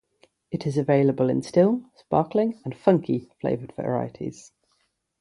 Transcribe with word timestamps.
It 0.49 0.65
is 0.65 0.79
available 0.79 1.29
in 1.29 1.43
still, 1.43 1.83
sparkling, 1.95 2.59
and 2.65 2.75
"funky"-flavoured 2.75 3.75
varieties. 3.75 4.51